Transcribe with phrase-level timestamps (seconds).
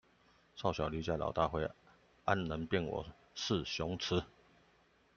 [0.55, 1.69] 少小離家老大回，
[2.25, 3.05] 安能辨我
[3.35, 4.23] 是雄雌